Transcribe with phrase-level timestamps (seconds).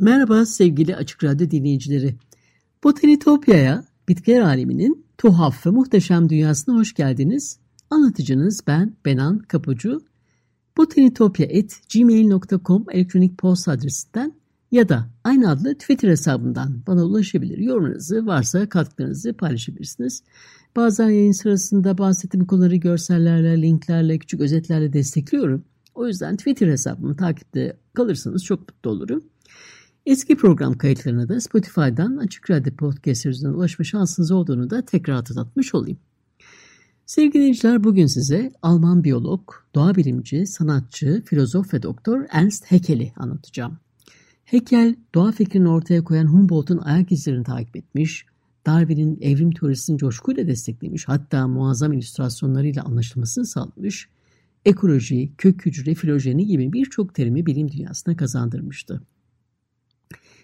[0.00, 2.16] Merhaba sevgili Açık Radyo dinleyicileri.
[2.84, 7.58] Botanitopya'ya, bitkiler aleminin tuhaf ve muhteşem dünyasına hoş geldiniz.
[7.90, 10.00] Anlatıcınız ben Benan Kapucu.
[10.76, 14.32] botanitopya.gmail.com elektronik posta adresinden
[14.70, 17.58] ya da aynı adlı Twitter hesabından bana ulaşabilir.
[17.58, 20.22] Yorumlarınızı varsa katkılarınızı paylaşabilirsiniz.
[20.76, 25.64] Bazen yayın sırasında bahsettiğim konuları görsellerle, linklerle, küçük özetlerle destekliyorum.
[25.94, 29.24] O yüzden Twitter hesabımı takipte kalırsanız çok mutlu olurum.
[30.08, 35.74] Eski program kayıtlarına da Spotify'dan Açık Radyo Podcast üzerinden ulaşma şansınız olduğunu da tekrar hatırlatmış
[35.74, 35.98] olayım.
[37.06, 43.78] Sevgili dinleyiciler bugün size Alman biyolog, doğa bilimci, sanatçı, filozof ve doktor Ernst Haeckel'i anlatacağım.
[44.44, 48.26] Haeckel, doğa fikrini ortaya koyan Humboldt'un ayak izlerini takip etmiş,
[48.66, 54.08] Darwin'in evrim teorisini coşkuyla desteklemiş, hatta muazzam illüstrasyonlarıyla anlaşılmasını sağlamış,
[54.64, 59.02] ekoloji, kök hücre, filojeni gibi birçok terimi bilim dünyasına kazandırmıştı.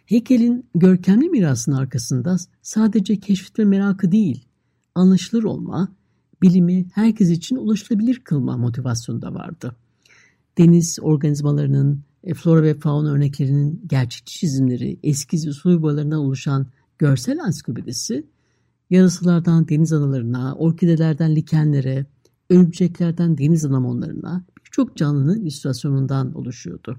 [0.06, 4.44] Heykelin görkemli mirasının arkasında sadece keşfetme merakı değil,
[4.94, 5.88] anlaşılır olma,
[6.42, 9.76] bilimi herkes için ulaşılabilir kılma motivasyonu da vardı.
[10.58, 15.70] Deniz organizmalarının, e, flora ve fauna örneklerinin gerçekçi çizimleri, eskiz ve su
[16.18, 16.66] oluşan
[16.98, 18.26] görsel ansiklopedisi,
[18.90, 22.06] yarasılardan deniz analarına, orkidelerden likenlere,
[22.50, 26.98] örümceklerden deniz anamonlarına birçok canlının illüstrasyonundan oluşuyordu.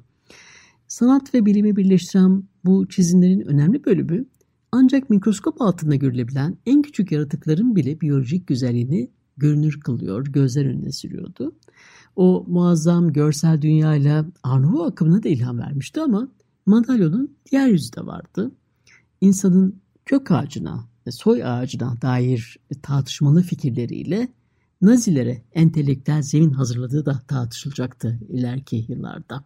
[0.87, 4.25] Sanat ve bilimi birleştiren bu çizimlerin önemli bölümü
[4.71, 11.55] ancak mikroskop altında görülebilen en küçük yaratıkların bile biyolojik güzelliğini görünür kılıyor, gözler önüne sürüyordu.
[12.15, 16.31] O muazzam görsel dünyayla Arnavut akımına da ilham vermişti ama
[16.65, 18.51] madalyonun diğer yüzü de vardı.
[19.21, 24.27] İnsanın kök ağacına ve soy ağacına dair tartışmalı fikirleriyle
[24.81, 29.43] Nazilere entelektüel zemin hazırladığı da tartışılacaktı ileriki yıllarda.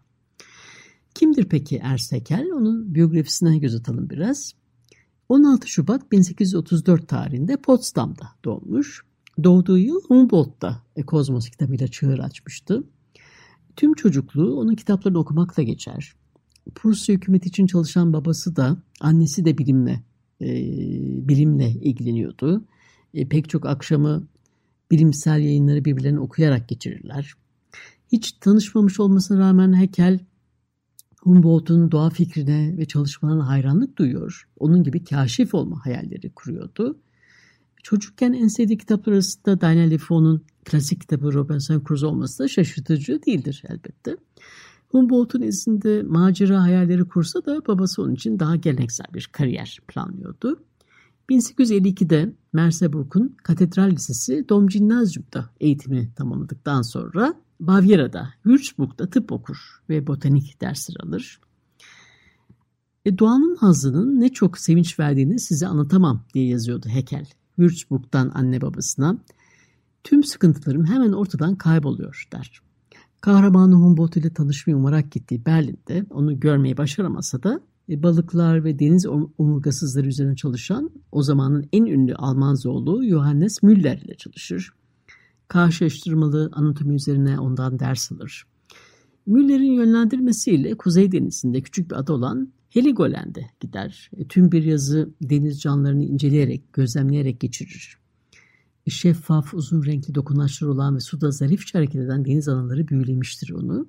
[1.19, 2.51] Kimdir peki Ersekel?
[2.55, 4.53] Onun biyografisine göz atalım biraz.
[5.29, 9.01] 16 Şubat 1834 tarihinde Potsdam'da doğmuş.
[9.43, 12.83] Doğduğu yıl Humboldt'ta e, Kozmos kitabıyla çığır açmıştı.
[13.75, 16.13] Tüm çocukluğu onun kitaplarını okumakla geçer.
[16.75, 20.03] Prusya hükümeti için çalışan babası da annesi de bilimle
[20.41, 20.47] e,
[21.27, 22.65] bilimle ilgileniyordu.
[23.13, 24.27] E, pek çok akşamı
[24.91, 27.33] bilimsel yayınları birbirlerine okuyarak geçirirler.
[28.11, 30.19] Hiç tanışmamış olmasına rağmen Hekel
[31.19, 34.47] Humboldt'un doğa fikrine ve çalışmalarına hayranlık duyuyor.
[34.59, 36.99] Onun gibi kaşif olma hayalleri kuruyordu.
[37.83, 43.63] Çocukken en sevdiği kitaplar arasında Daniel Defoe'nun klasik kitabı Robinson Crusoe olması da şaşırtıcı değildir
[43.69, 44.17] elbette.
[44.87, 50.63] Humboldt'un izinde macera hayalleri kursa da babası onun için daha geleneksel bir kariyer planlıyordu.
[51.29, 59.57] 1852'de Merseburg'un Katedral Lisesi Domgymnasium'da eğitimini tamamladıktan sonra Bavyera'da, Würzburg'da tıp okur
[59.89, 61.39] ve botanik dersler alır.
[63.05, 67.25] E, doğanın hazının ne çok sevinç verdiğini size anlatamam diye yazıyordu Hekel.
[67.57, 69.17] Würzburg'dan anne babasına.
[70.03, 72.61] Tüm sıkıntılarım hemen ortadan kayboluyor der.
[73.21, 79.05] Kahramanı Humboldt ile tanışmayı umarak gittiği Berlin'de onu görmeyi başaramasa da balıklar ve deniz
[79.37, 84.71] omurgasızları üzerine çalışan o zamanın en ünlü Alman zooloğu Johannes Müller ile çalışır
[85.49, 88.43] karşılaştırmalı anatomi üzerine ondan ders alır.
[89.25, 94.11] Müller'in yönlendirmesiyle Kuzey Denizi'nde küçük bir ada olan Heligoland'e gider.
[94.17, 97.97] E, tüm bir yazı deniz canlılarını inceleyerek, gözlemleyerek geçirir.
[98.87, 103.87] E, şeffaf, uzun renkli dokunaçlar olan ve suda zarifçe hareket eden deniz anaları büyülemiştir onu.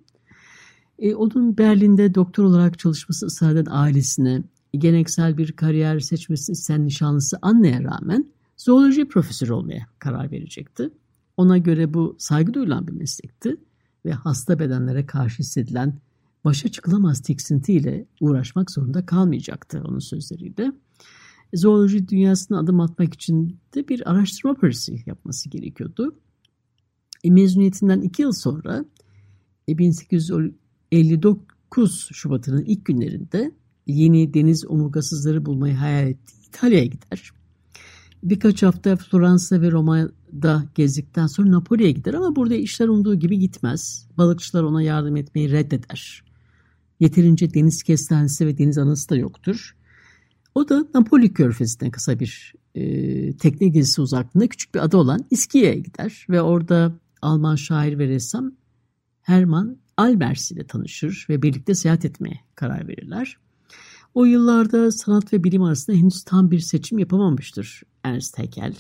[1.01, 4.43] E, onun Berlin'de doktor olarak çalışması ısrar ailesine,
[4.73, 10.91] geleneksel bir kariyer seçmesini isteyen nişanlısı anneye rağmen zooloji profesörü olmaya karar verecekti.
[11.37, 13.57] Ona göre bu saygı duyulan bir meslekti
[14.05, 15.99] ve hasta bedenlere karşı hissedilen
[16.45, 20.73] başa çıkılamaz tiksintiyle uğraşmak zorunda kalmayacaktı onun sözleriyle.
[21.53, 26.15] E, zooloji dünyasına adım atmak için de bir araştırma projesi yapması gerekiyordu.
[27.25, 28.85] E, mezuniyetinden iki yıl sonra
[29.69, 30.31] e, 1800,
[30.93, 33.53] 59 Şubat'ının ilk günlerinde
[33.87, 37.31] yeni deniz omurgasızları bulmayı hayal ettiği İtalya'ya gider.
[38.23, 44.09] Birkaç hafta Floransa ve Roma'da gezdikten sonra Napoli'ye gider ama burada işler umduğu gibi gitmez.
[44.19, 46.25] Balıkçılar ona yardım etmeyi reddeder.
[47.01, 49.77] Yeterince deniz kestanesi ve deniz anası da yoktur.
[50.55, 55.79] O da Napoli körfezinden kısa bir e, tekne gezisi uzaklığında küçük bir ada olan İskiye'ye
[55.79, 56.93] gider ve orada
[57.23, 58.53] Alman şair ve ressam
[59.23, 63.37] Hermann Albers ile tanışır ve birlikte seyahat etmeye karar verirler.
[64.15, 68.75] O yıllarda sanat ve bilim arasında henüz tam bir seçim yapamamıştır Ernst Haeckel.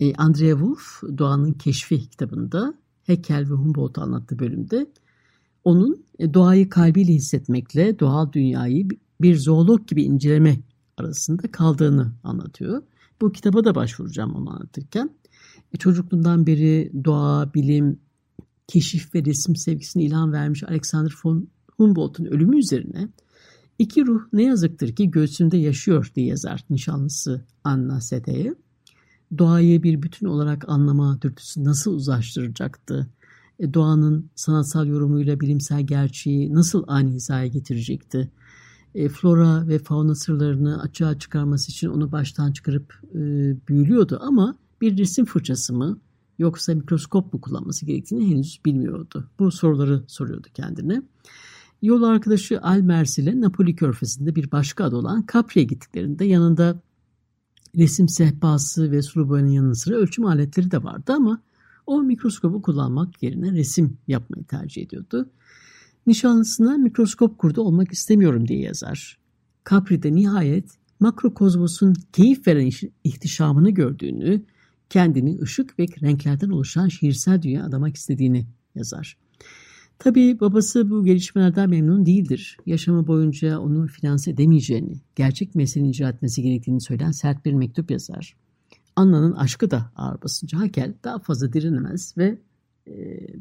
[0.00, 2.74] E, Andrea Wolff Doğanın Keşfi kitabında
[3.06, 4.86] Haeckel ve Humboldt'u anlattığı bölümde
[5.64, 8.88] onun e, doğayı kalbiyle hissetmekle doğal dünyayı
[9.20, 10.56] bir zoolog gibi inceleme
[10.96, 12.82] arasında kaldığını anlatıyor.
[13.20, 15.10] Bu kitaba da başvuracağım onu anlatırken.
[15.72, 18.00] E, çocukluğundan beri doğa, bilim,
[18.68, 23.08] keşif ve resim sevgisini ilan vermiş Alexander von Humboldt'un ölümü üzerine
[23.78, 28.54] iki ruh ne yazıktır ki göğsünde yaşıyor diye yazar nişanlısı Anna Sede'ye.
[29.38, 33.10] Doğayı bir bütün olarak anlama dürtüsü nasıl uzlaştıracaktı?
[33.58, 38.30] E, doğanın sanatsal yorumuyla bilimsel gerçeği nasıl aynı hizaya getirecekti?
[38.94, 43.18] E, flora ve fauna sırlarını açığa çıkarması için onu baştan çıkarıp e,
[43.68, 46.00] büyülüyordu ama bir resim fırçası mı
[46.38, 49.30] yoksa mikroskop mu kullanması gerektiğini henüz bilmiyordu.
[49.38, 51.02] Bu soruları soruyordu kendine.
[51.82, 56.82] Yol arkadaşı Almers ile Napoli körfezinde bir başka adı olan Capri'ye gittiklerinde yanında
[57.76, 61.42] resim sehpası ve sulu boyanın yanı sıra ölçüm aletleri de vardı ama
[61.86, 65.30] o mikroskobu kullanmak yerine resim yapmayı tercih ediyordu.
[66.06, 69.18] Nişanlısına mikroskop kurdu olmak istemiyorum diye yazar.
[69.70, 70.70] Capri'de nihayet
[71.00, 72.70] makrokozmosun keyif veren
[73.04, 74.42] ihtişamını gördüğünü,
[74.90, 79.16] kendini ışık ve renklerden oluşan şiirsel dünya adamak istediğini yazar.
[79.98, 82.56] Tabii babası bu gelişmelerden memnun değildir.
[82.66, 88.36] Yaşamı boyunca onu finanse edemeyeceğini, gerçek mesleğini icra etmesi gerektiğini söyleyen sert bir mektup yazar.
[88.96, 92.38] Anna'nın aşkı da ağır basınca Hakel daha fazla direnemez ve
[92.86, 92.92] e,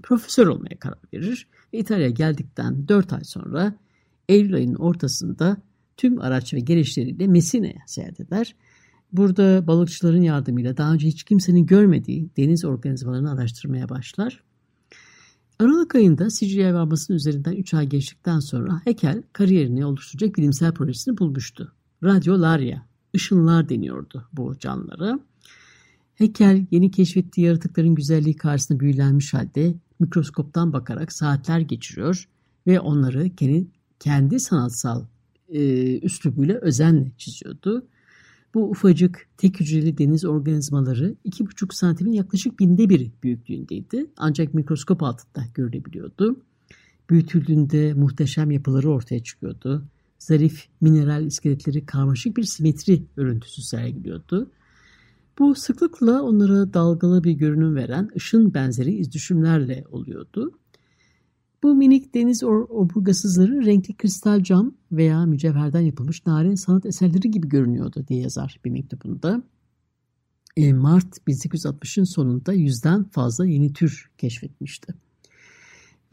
[0.04, 1.48] profesör olmaya karar verir.
[1.74, 3.76] Ve İtalya'ya geldikten 4 ay sonra
[4.30, 5.58] Eylül ayının ortasında
[5.98, 8.56] tüm araç ve gereçleriyle Messina'ya seyahat eder.
[9.14, 14.44] Burada balıkçıların yardımıyla daha önce hiç kimsenin görmediği deniz organizmalarını araştırmaya başlar.
[15.60, 21.74] Aralık ayında Sicilya'ya varmasının üzerinden 3 ay geçtikten sonra Hekel kariyerini oluşturacak bilimsel projesini bulmuştu.
[22.04, 22.78] Radyolaria,
[23.16, 25.20] ışınlar deniyordu bu canlılara.
[26.16, 32.30] Hekel yeni keşfettiği yaratıkların güzelliği karşısında büyülenmiş halde mikroskoptan bakarak saatler geçiriyor
[32.68, 33.68] ve onları kendi,
[34.00, 35.06] kendi sanatsal
[35.50, 37.88] e, üslubuyla özenle çiziyordu.
[38.58, 44.06] Bu ufacık tek hücreli deniz organizmaları 2,5 santimin yaklaşık binde biri büyüklüğündeydi.
[44.18, 46.40] Ancak mikroskop altında görülebiliyordu.
[47.10, 49.86] Büyütüldüğünde muhteşem yapıları ortaya çıkıyordu.
[50.20, 54.52] Zarif mineral iskeletleri karmaşık bir simetri örüntüsü sergiliyordu.
[55.40, 60.52] Bu sıklıkla onlara dalgalı bir görünüm veren ışın benzeri izdüşümlerle oluyordu.
[61.68, 68.06] Bu minik deniz omurgasızları renkli kristal cam veya mücevherden yapılmış narin sanat eserleri gibi görünüyordu
[68.08, 69.44] diye yazar bir mektubunda.
[70.58, 74.94] E, Mart 1860'ın sonunda yüzden fazla yeni tür keşfetmişti.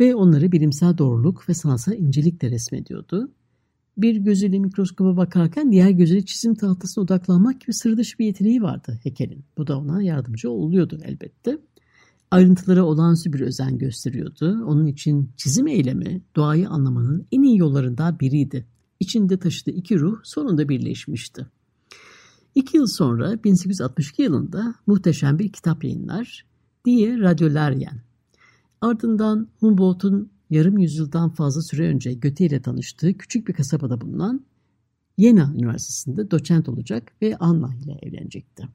[0.01, 3.33] Ve onları bilimsel doğruluk ve sanatsal incelikle resmediyordu.
[3.99, 9.01] Bir gözüyle mikroskoba bakarken diğer gözüyle çizim tahtasına odaklanmak gibi sır dışı bir yeteneği vardı
[9.03, 9.45] Hekel'in.
[9.59, 11.59] Bu da ona yardımcı oluyordu elbette.
[12.35, 14.65] Ayrıntılara olağanüstü bir özen gösteriyordu.
[14.67, 18.67] Onun için çizim eylemi doğayı anlamanın en iyi yollarından biriydi.
[19.01, 21.47] İçinde taşıdığı iki ruh sonunda birleşmişti.
[22.55, 26.47] İki yıl sonra 1862 yılında muhteşem bir kitap yayınlar.
[26.87, 28.01] Die Radyolarien.
[28.81, 34.45] Ardından Humboldt'un yarım yüzyıldan fazla süre önce Göte ile tanıştığı küçük bir kasabada bulunan
[35.19, 38.69] Jena Üniversitesi'nde doçent olacak ve Anna ile evlenecekti.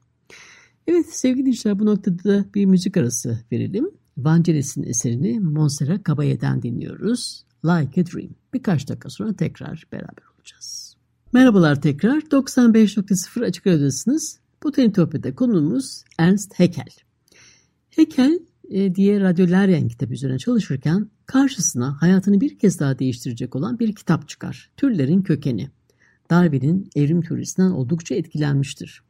[0.86, 3.90] Evet sevgili dinleyiciler bu noktada da bir müzik arası verelim.
[4.18, 7.44] Vangelis'in eserini Montserrat Caballé'den dinliyoruz.
[7.64, 8.30] Like a Dream.
[8.54, 10.96] Birkaç dakika sonra tekrar beraber olacağız.
[11.32, 12.20] Merhabalar tekrar.
[12.20, 14.38] 95.0 Açık Radyo'dasınız.
[14.62, 16.88] Bu Tenitopya'da konumuz Ernst Haeckel.
[17.96, 18.38] Haeckel
[18.70, 24.28] e, diye Radyolaryen kitabı üzerine çalışırken karşısına hayatını bir kez daha değiştirecek olan bir kitap
[24.28, 24.70] çıkar.
[24.76, 25.70] Türlerin Kökeni.
[26.30, 29.02] Darwin'in evrim teorisinden oldukça etkilenmiştir.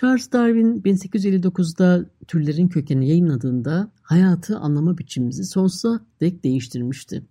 [0.00, 7.22] Charles Darwin 1859'da Türlerin Kökeni yayınladığında hayatı anlama biçimimizi sonsuza dek değiştirmişti.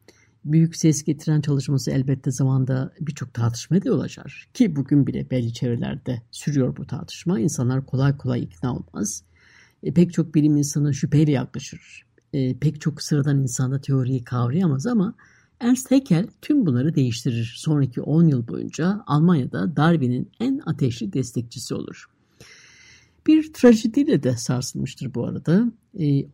[0.45, 4.47] Büyük ses getiren çalışması elbette zamanda birçok tartışmaya da yol açar.
[4.53, 7.39] Ki bugün bile belli çevrelerde sürüyor bu tartışma.
[7.39, 9.23] İnsanlar kolay kolay ikna olmaz.
[9.83, 12.05] E, pek çok bilim insanı şüpheyle yaklaşır.
[12.33, 15.15] E, pek çok sıradan insanda teoriyi kavrayamaz ama
[15.59, 17.53] Ernst Haeckel tüm bunları değiştirir.
[17.57, 22.16] Sonraki 10 yıl boyunca Almanya'da Darwin'in en ateşli destekçisi olur.
[23.27, 25.71] Bir trajediyle de sarsılmıştır bu arada.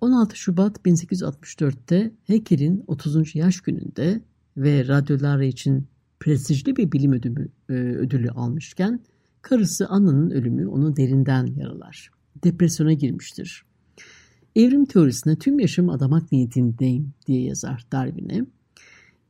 [0.02, 3.36] 16 ee, Şubat 1864'te Haeckel'in 30.
[3.36, 4.22] yaş gününde
[4.58, 5.88] ve radyoları için
[6.20, 9.00] prestijli bir bilim ödülü, e, ödülü almışken
[9.42, 12.12] karısı Anna'nın ölümü onu derinden yaralar.
[12.44, 13.66] Depresyona girmiştir.
[14.56, 18.46] Evrim teorisine tüm yaşım adamak niyetindeyim diye yazar Darwin'e.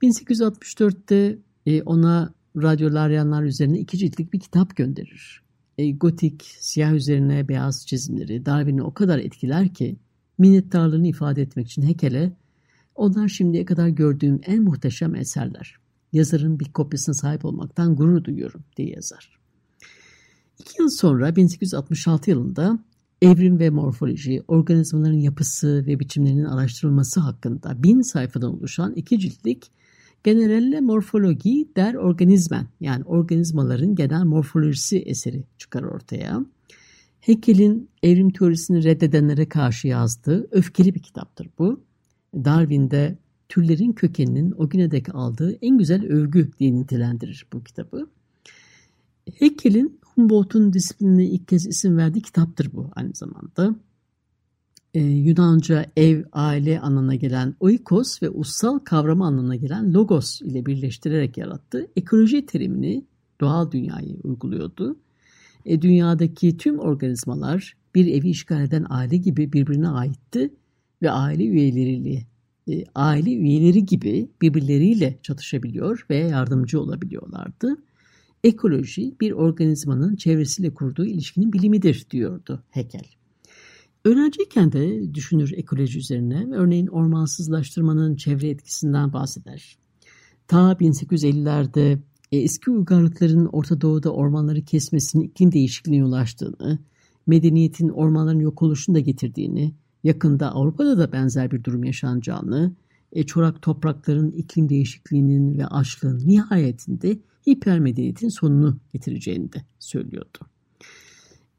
[0.04, 5.44] 1864'te e, ona radyolaryanlar üzerine iki ciltlik bir kitap gönderir.
[5.78, 9.96] E, gotik, siyah üzerine beyaz çizimleri Darwin'i o kadar etkiler ki
[10.38, 12.34] minnettarlığını ifade etmek için Heckel'e
[12.96, 15.76] onlar şimdiye kadar gördüğüm en muhteşem eserler.
[16.14, 19.40] Yazarın bir kopyasına sahip olmaktan gurur duyuyorum diye yazar.
[20.60, 22.80] İki yıl sonra 1866 yılında
[23.22, 29.72] evrim ve morfoloji, organizmaların yapısı ve biçimlerinin araştırılması hakkında bin sayfadan oluşan iki ciltlik
[30.24, 36.46] Generelle Morfologi der Organismen yani organizmaların genel morfolojisi eseri çıkar ortaya.
[37.20, 41.84] Heckel'in evrim teorisini reddedenlere karşı yazdığı öfkeli bir kitaptır bu.
[42.36, 43.18] Darwin'de
[43.50, 48.10] türlerin kökeninin o güne dek aldığı en güzel övgü diye nitelendirir bu kitabı.
[49.34, 53.76] Heckel'in Humboldt'un disiplinine ilk kez isim verdiği kitaptır bu aynı zamanda.
[54.94, 61.38] Ee, Yunanca ev, aile anlamına gelen oikos ve ussal kavramı anlamına gelen logos ile birleştirerek
[61.38, 63.06] yarattığı ekoloji terimini
[63.42, 64.98] doğal dünyayı uyguluyordu.
[65.66, 70.54] E, dünyadaki tüm organizmalar bir evi işgal eden aile gibi birbirine aitti
[71.02, 72.26] ve aile üyeleriyle
[72.68, 77.78] e, aile üyeleri gibi birbirleriyle çatışabiliyor ve yardımcı olabiliyorlardı.
[78.44, 83.23] Ekoloji bir organizmanın çevresiyle kurduğu ilişkinin bilimidir diyordu Heckel.
[84.06, 89.78] Öğrenciyken de düşünür ekoloji üzerine örneğin ormansızlaştırmanın çevre etkisinden bahseder.
[90.48, 92.00] Ta 1850'lerde
[92.32, 96.80] e, eski uygarlıkların Orta Doğu'da ormanları kesmesinin iklim değişikliğine ulaştığını,
[97.28, 102.76] medeniyetin ormanların yok oluşunu da getirdiğini, yakında Avrupa'da da benzer bir durum yaşanacağını,
[103.12, 107.20] e, çorak toprakların iklim değişikliğinin ve açlığın nihayetinde
[107.50, 110.53] hipermedeniyetin sonunu getireceğini de söylüyordu.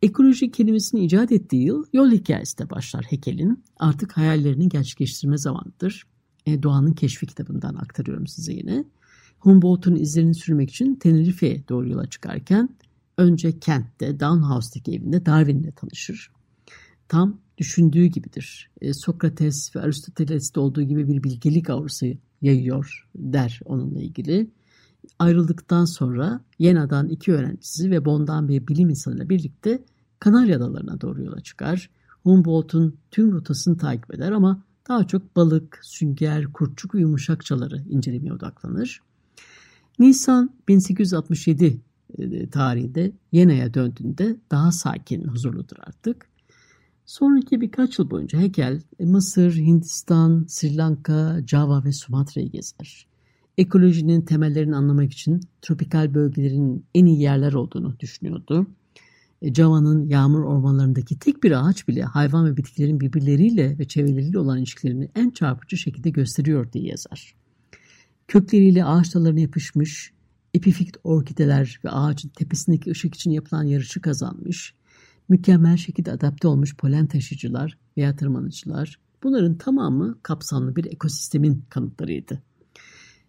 [0.05, 3.65] Ekoloji kelimesini icat ettiği yıl yol hikayesi de başlar Hekel'in.
[3.79, 6.07] Artık hayallerini gerçekleştirme zamanıdır.
[6.47, 8.85] E, Doğanın Keşfi kitabından aktarıyorum size yine.
[9.39, 12.69] Humboldt'un izlerini sürmek için Tenerife'ye doğru yola çıkarken
[13.19, 16.31] önce kentte Downhouse'daki evinde Darwin'le tanışır.
[17.09, 18.71] Tam düşündüğü gibidir.
[18.81, 22.07] E, Sokrates ve Aristoteles'te olduğu gibi bir bilgelik aurası
[22.43, 24.51] yayıyor der onunla ilgili.
[25.19, 29.85] Ayrıldıktan sonra Yena'dan iki öğrencisi ve Bonn'dan bir bilim insanıyla birlikte
[30.19, 31.91] Kanarya Adalarına doğru yola çıkar.
[32.23, 39.01] Humboldt'un tüm rotasını takip eder ama daha çok balık, sünger, kurtçuk ve yumuşakçaları incelemeye odaklanır.
[39.99, 41.81] Nisan 1867
[42.19, 46.27] e, tarihinde Yena'ya döndüğünde daha sakin, huzurludur artık.
[47.07, 53.07] Sonraki birkaç yıl boyunca Hegel Mısır, Hindistan, Sri Lanka, Java ve Sumatra'yı gezer.
[53.59, 58.67] Ekolojinin temellerini anlamak için tropikal bölgelerin en iyi yerler olduğunu düşünüyordu.
[59.45, 64.59] E, Java'nın yağmur ormanlarındaki tek bir ağaç bile hayvan ve bitkilerin birbirleriyle ve çevreleriyle olan
[64.59, 67.35] ilişkilerini en çarpıcı şekilde gösteriyor diye yazar.
[68.29, 70.13] Kökleriyle ağaç dallarına yapışmış,
[70.55, 74.75] epifikt orkideler ve ağacın tepesindeki ışık için yapılan yarışı kazanmış,
[75.29, 82.43] mükemmel şekilde adapte olmuş polen taşıyıcılar veya tırmanıcılar, bunların tamamı kapsamlı bir ekosistemin kanıtlarıydı.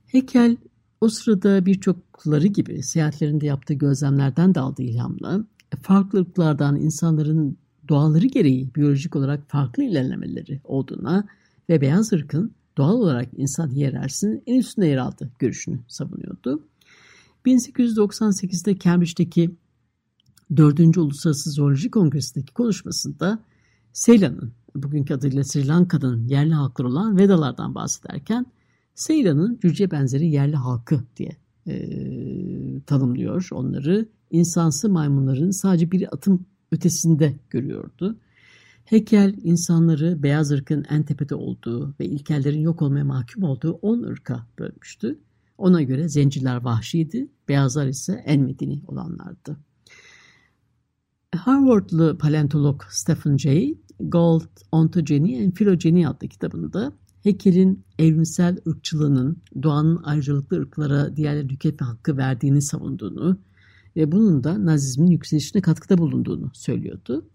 [0.05, 0.57] Heykel
[1.01, 7.57] o sırada birçokları gibi seyahatlerinde yaptığı gözlemlerden de aldığı ilhamla farklı ırklardan insanların
[7.89, 11.27] doğaları gereği biyolojik olarak farklı ilerlemeleri olduğuna
[11.69, 16.63] ve beyaz ırkın doğal olarak insan hiyerarşisinin en üstünde yer aldığı görüşünü savunuyordu.
[17.45, 19.55] 1898'de Cambridge'deki
[20.57, 20.97] 4.
[20.97, 23.39] Uluslararası Zooloji Kongresi'ndeki konuşmasında
[23.93, 28.45] Ceylon'un, bugünkü adıyla Sri Lanka'nın yerli halkları olan Vedalardan bahsederken
[28.95, 31.75] Ceylon'un cüce benzeri yerli halkı diye e,
[32.85, 34.09] tanımlıyor onları.
[34.31, 38.17] İnsansı maymunların sadece bir atım ötesinde görüyordu.
[38.85, 44.47] Heckel insanları beyaz ırkın en tepede olduğu ve ilkellerin yok olmaya mahkum olduğu on ırka
[44.59, 45.19] bölmüştü.
[45.57, 49.57] Ona göre zenciler vahşiydi, beyazlar ise en medeni olanlardı.
[51.35, 60.57] Harvardlı paleontolog Stephen Jay, Gold, Ontogeny and Phylogeny adlı kitabında Heckel'in evrimsel ırkçılığının doğanın ayrıcalıklı
[60.57, 63.37] ırklara diğerleri tüketme hakkı verdiğini savunduğunu
[63.95, 67.29] ve bunun da Nazizmin yükselişine katkıda bulunduğunu söylüyordu.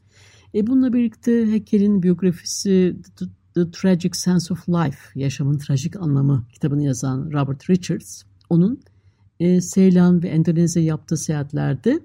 [0.54, 2.96] E bununla birlikte Heckel'in biyografisi
[3.54, 8.80] The Tragic Sense of Life, Yaşamın Trajik Anlamı kitabını yazan Robert Richards, onun
[9.40, 12.00] e, Seylan ve Endonezya yaptığı seyahatlerde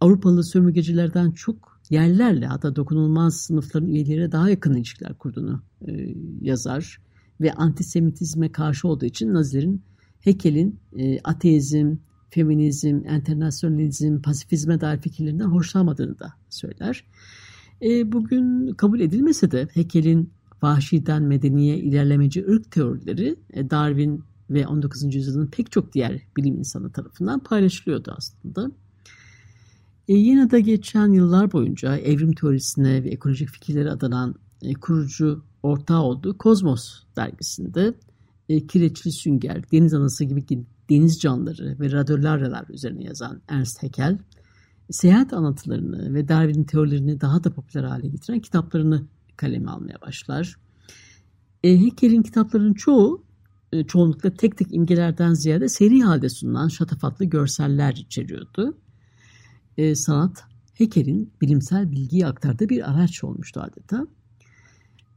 [0.00, 7.00] Avrupalı sömürgecilerden çok yerlerle hatta dokunulmaz sınıfların üyeleri daha yakın ilişkiler kurduğunu e, yazar.
[7.40, 9.82] Ve antisemitizme karşı olduğu için Nazilerin
[10.20, 11.96] Hekel'in e, ateizm,
[12.30, 17.04] feminizm, internasyonalizm, pasifizme dair fikirlerinden hoşlanmadığını da söyler.
[17.82, 20.30] E, bugün kabul edilmese de Hekel'in
[20.62, 25.14] vahşiden medeniye ilerlemeci ırk teorileri e, Darwin ve 19.
[25.14, 28.70] yüzyılın pek çok diğer bilim insanı tarafından paylaşılıyordu aslında.
[30.08, 36.02] E, yine de geçen yıllar boyunca evrim teorisine ve ekolojik fikirlere adanan e, kurucu ortağı
[36.02, 37.94] olduğu Kozmos dergisinde
[38.48, 40.46] e, kireçli sünger, deniz anası gibi
[40.90, 44.18] deniz canlıları ve radyollaryalar üzerine yazan Ernst Haeckel,
[44.90, 50.56] seyahat anlatılarını ve Darwin'in teorilerini daha da popüler hale getiren kitaplarını kaleme almaya başlar.
[51.64, 53.24] E, Haeckel'in kitaplarının çoğu
[53.72, 58.78] e, çoğunlukla tek tek imgelerden ziyade seri halde sunulan şatafatlı görseller içeriyordu.
[59.76, 60.44] E, sanat
[60.78, 64.06] Haeckel'in bilimsel bilgiyi aktardığı bir araç olmuştu adeta.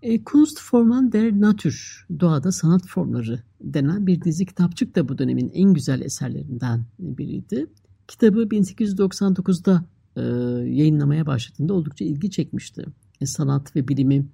[0.02, 5.74] E, Kunstformen der Natur, Doğada Sanat Formları denen bir dizi kitapçık da bu dönemin en
[5.74, 7.68] güzel eserlerinden biriydi.
[8.08, 10.22] Kitabı 1899'da e,
[10.70, 12.86] yayınlamaya başladığında oldukça ilgi çekmişti.
[13.22, 14.26] E, sanat ve bilimi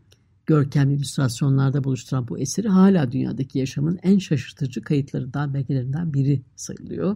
[0.45, 7.15] görkemli illüstrasyonlarda buluşturan bu eseri hala dünyadaki yaşamın en şaşırtıcı kayıtlarından, belgelerinden biri sayılıyor.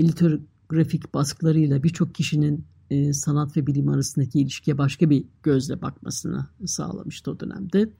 [0.00, 7.30] Litografik baskılarıyla birçok kişinin e, sanat ve bilim arasındaki ilişkiye başka bir gözle bakmasını sağlamıştı
[7.30, 7.90] o dönemde.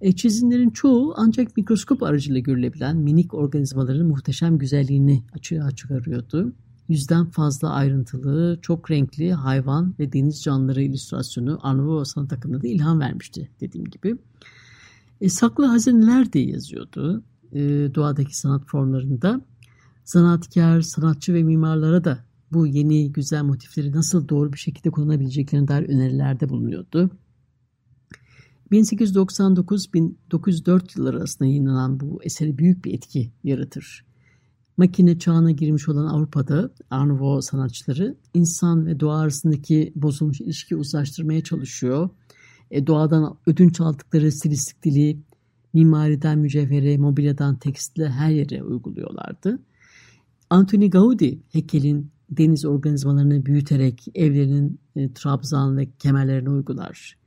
[0.00, 6.52] E, çizimlerin çoğu ancak mikroskop aracılığıyla görülebilen minik organizmaların muhteşem güzelliğini açığa çıkarıyordu.
[6.88, 13.00] Yüzden fazla ayrıntılı, çok renkli hayvan ve deniz canlıları illüstrasyonu Arnavut sanat akımına da ilham
[13.00, 14.16] vermişti dediğim gibi.
[15.20, 17.60] E, saklı hazineler de yazıyordu e,
[17.94, 19.40] doğadaki sanat formlarında.
[20.04, 22.18] Zanaatkar, sanatçı ve mimarlara da
[22.52, 27.10] bu yeni güzel motifleri nasıl doğru bir şekilde kullanabileceklerine dair önerilerde bulunuyordu.
[28.72, 34.04] 1899-1904 yılları arasında yayınlanan bu eseri büyük bir etki yaratır.
[34.76, 42.10] Makine çağına girmiş olan Avrupa'da Arnavut sanatçıları insan ve doğa arasındaki bozulmuş ilişkiyi uzlaştırmaya çalışıyor.
[42.70, 45.18] E, doğadan ödünç aldıkları stilistik dili
[45.72, 49.58] mimariden mücevhere, mobilyadan tekstile her yere uyguluyorlardı.
[50.50, 57.19] Anthony Gaudi heykelin deniz organizmalarını büyüterek evlerinin e, trabzan ve kemerlerine uygular.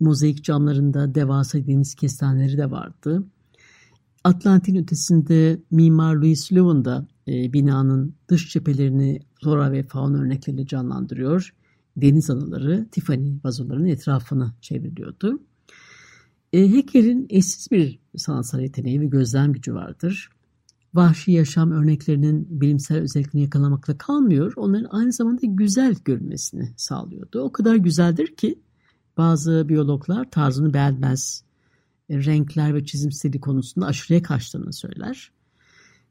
[0.00, 3.24] Mozaik camlarında devasa deniz kestaneleri de vardı.
[4.24, 11.54] Atlantin ötesinde mimar Louis Lewin da e, binanın dış cephelerini flora ve fauna örnekleriyle canlandırıyor.
[11.96, 15.42] Deniz anıları Tiffany vazolarının etrafını çevriliyordu.
[16.52, 20.30] E, heykelin eşsiz bir sanatsal yeteneği ve gözlem gücü vardır
[20.94, 27.40] vahşi yaşam örneklerinin bilimsel özelliklerini yakalamakla kalmıyor, onların aynı zamanda güzel görünmesini sağlıyordu.
[27.40, 28.58] O kadar güzeldir ki
[29.20, 31.44] bazı biyologlar tarzını beğenmez,
[32.08, 35.30] e, renkler ve çizim stili konusunda aşırıya kaçtığını söyler.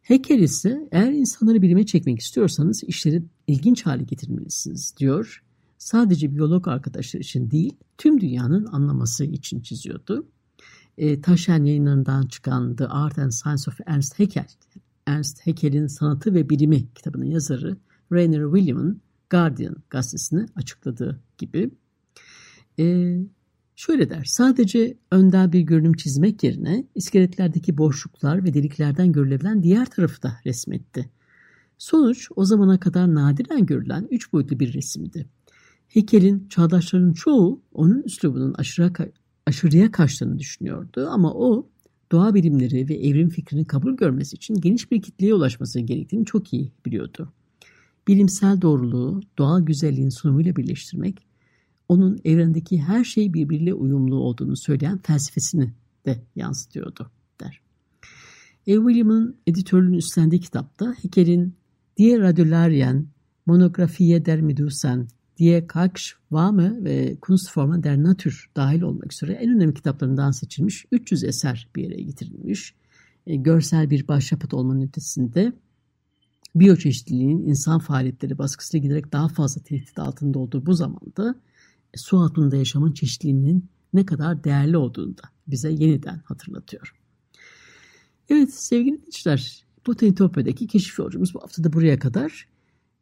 [0.01, 5.43] Heckel ise eğer insanları bilime çekmek istiyorsanız işleri ilginç hale getirmelisiniz diyor.
[5.77, 10.25] Sadece biyolog arkadaşlar için değil, tüm dünyanın anlaması için çiziyordu
[10.99, 14.47] e, Taşen yayınlarından çıkan The Art and Science of Ernst Haeckel,
[15.05, 17.77] Ernst Haeckel'in Sanatı ve Bilimi kitabının yazarı
[18.11, 21.71] Rainer William'ın Guardian gazetesine açıkladığı gibi
[22.79, 23.17] e,
[23.75, 30.23] şöyle der, sadece önden bir görünüm çizmek yerine iskeletlerdeki boşluklar ve deliklerden görülebilen diğer tarafı
[30.23, 31.09] da resmetti.
[31.77, 35.25] Sonuç o zamana kadar nadiren görülen üç boyutlu bir resimdi.
[35.87, 38.91] Heykelin çağdaşlarının çoğu onun üslubunun aşırı,
[39.45, 41.69] aşırıya kaçtığını düşünüyordu ama o
[42.11, 46.71] doğa bilimleri ve evrim fikrinin kabul görmesi için geniş bir kitleye ulaşması gerektiğini çok iyi
[46.85, 47.33] biliyordu.
[48.07, 51.28] Bilimsel doğruluğu doğal güzelliğin sunumuyla birleştirmek,
[51.89, 55.73] onun evrendeki her şey birbiriyle uyumlu olduğunu söyleyen felsefesini
[56.05, 57.61] de yansıtıyordu der.
[58.67, 58.73] E.
[58.75, 61.53] William'ın editörlüğünü üstlendiği kitapta Heckel'in
[61.97, 63.07] Die Radiolarien,
[63.45, 65.07] Monografie der Medusen
[65.39, 71.69] Die Kalkschwame ve Kunstformen der Natur dahil olmak üzere en önemli kitaplarından seçilmiş 300 eser
[71.75, 72.75] bir araya getirilmiş.
[73.27, 75.53] E, görsel bir başyapıt olmanın ötesinde
[76.55, 81.35] biyoçeşitliliğin insan faaliyetleri baskısıyla giderek daha fazla tehdit altında olduğu bu zamanda
[81.95, 86.95] su altında yaşamın çeşitliliğinin ne kadar değerli olduğunu da bize yeniden hatırlatıyor.
[88.29, 92.47] Evet sevgili dinleyiciler, Botanitopya'daki keşif yolcumuz bu hafta da buraya kadar.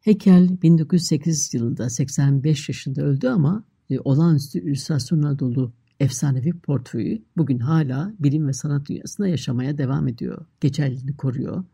[0.00, 8.14] Heckel 1908 yılında 85 yaşında öldü ama e, olağanüstü illüstrasyonlar dolu efsanevi portföyü bugün hala
[8.18, 10.46] bilim ve sanat dünyasında yaşamaya devam ediyor.
[10.60, 11.64] Geçerliliğini koruyor.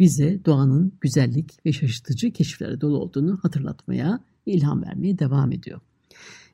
[0.00, 5.80] Bize doğanın güzellik ve şaşırtıcı keşiflere dolu olduğunu hatırlatmaya ve ilham vermeye devam ediyor.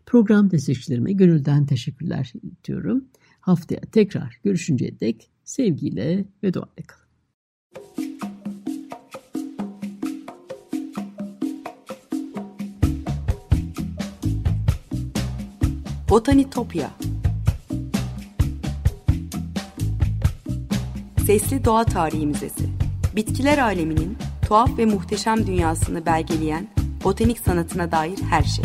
[0.07, 2.33] Program destekçilerime gönülden teşekkürler
[2.64, 3.05] diyorum.
[3.40, 7.05] Haftaya tekrar görüşünceye dek sevgiyle ve duayla kalın.
[16.11, 16.90] Botanitopya
[21.27, 22.69] Sesli Doğa Tarihi Müzesi
[23.17, 24.17] Bitkiler aleminin
[24.49, 26.69] tuhaf ve muhteşem dünyasını belgeleyen
[27.05, 28.64] botanik sanatına dair her şey.